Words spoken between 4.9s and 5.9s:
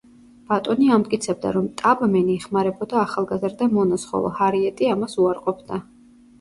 ამას უარყოფდა.